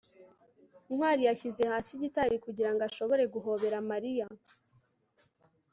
[0.93, 4.25] ntwali yashyize hasi gitari kugirango ashobore guhobera mariya